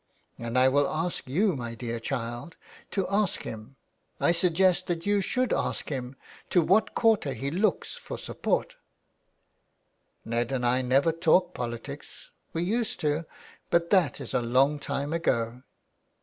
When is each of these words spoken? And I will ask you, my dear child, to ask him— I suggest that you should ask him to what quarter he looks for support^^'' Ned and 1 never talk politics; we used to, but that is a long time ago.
And 0.39 0.57
I 0.57 0.67
will 0.67 0.87
ask 0.87 1.29
you, 1.29 1.55
my 1.55 1.75
dear 1.75 1.99
child, 1.99 2.55
to 2.89 3.05
ask 3.07 3.43
him— 3.43 3.75
I 4.19 4.31
suggest 4.31 4.87
that 4.87 5.05
you 5.05 5.21
should 5.21 5.53
ask 5.53 5.89
him 5.89 6.15
to 6.49 6.63
what 6.63 6.95
quarter 6.95 7.33
he 7.33 7.51
looks 7.51 7.97
for 7.97 8.17
support^^'' 8.17 8.71
Ned 10.25 10.51
and 10.51 10.63
1 10.63 10.87
never 10.87 11.11
talk 11.11 11.53
politics; 11.53 12.31
we 12.51 12.63
used 12.63 12.99
to, 13.01 13.27
but 13.69 13.91
that 13.91 14.19
is 14.19 14.33
a 14.33 14.41
long 14.41 14.79
time 14.79 15.13
ago. 15.13 15.61